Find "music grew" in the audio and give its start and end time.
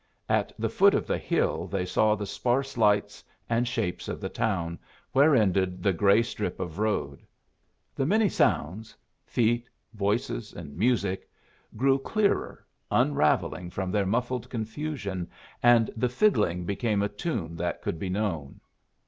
10.75-11.99